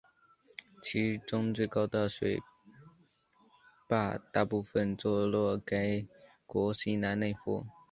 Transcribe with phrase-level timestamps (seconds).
[0.81, 2.39] 其中最高的水
[3.87, 6.03] 坝大部分坐落该
[6.47, 7.67] 国西南内腹。